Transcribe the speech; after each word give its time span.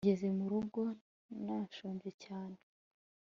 Nageze 0.03 0.27
mu 0.37 0.45
rugo 0.51 0.81
nashonje 1.43 2.09
cyane 2.23 2.57